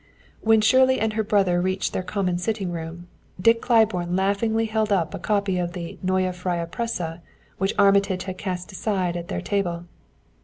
[0.41, 3.07] When Shirley and her brother reached their common sitting room
[3.39, 7.19] Dick Claiborne laughingly held up the copy of the Neue Freie Presse
[7.59, 9.85] which Armitage had cast aside at their table.